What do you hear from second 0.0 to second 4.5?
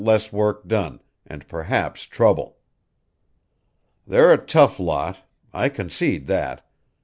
less work done, and perhaps trouble. They're a